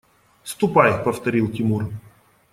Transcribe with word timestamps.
–Ступай,– 0.43 1.03
повторил 1.03 1.51
Тимур. 1.51 1.87